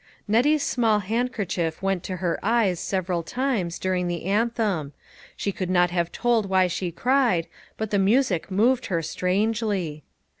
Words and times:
Nettie's 0.27 0.63
small 0.63 0.97
handkerchief 0.97 1.83
went 1.83 2.01
to 2.05 2.15
her 2.15 2.39
eyes 2.41 2.79
several 2.79 3.21
times 3.21 3.77
during 3.77 4.07
the 4.07 4.25
anthem; 4.25 4.93
she 5.35 5.51
could 5.51 5.69
not 5.69 5.91
have 5.91 6.11
told 6.11 6.49
why 6.49 6.65
she 6.65 6.91
cried, 6.91 7.45
but 7.77 7.91
the 7.91 7.99
music 7.99 8.49
moved 8.49 8.87
her 8.87 9.03
strangely. 9.03 10.01